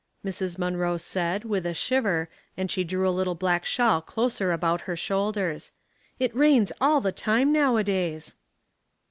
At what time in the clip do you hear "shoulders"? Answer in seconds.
4.95-5.69